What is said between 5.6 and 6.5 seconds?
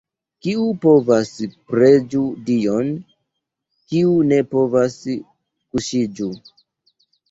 kuŝiĝu!